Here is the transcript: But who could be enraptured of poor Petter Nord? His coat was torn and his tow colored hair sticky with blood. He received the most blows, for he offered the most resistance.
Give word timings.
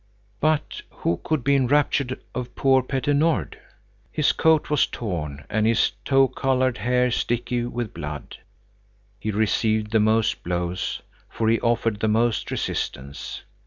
But 0.39 0.81
who 0.89 1.21
could 1.23 1.43
be 1.43 1.55
enraptured 1.55 2.19
of 2.33 2.55
poor 2.55 2.81
Petter 2.81 3.13
Nord? 3.13 3.59
His 4.11 4.31
coat 4.31 4.67
was 4.71 4.87
torn 4.87 5.45
and 5.47 5.67
his 5.67 5.91
tow 6.05 6.27
colored 6.27 6.79
hair 6.79 7.11
sticky 7.11 7.65
with 7.65 7.93
blood. 7.93 8.37
He 9.19 9.29
received 9.29 9.91
the 9.91 9.99
most 9.99 10.41
blows, 10.41 11.01
for 11.29 11.49
he 11.49 11.59
offered 11.59 11.99
the 11.99 12.07
most 12.07 12.49
resistance. 12.49 13.43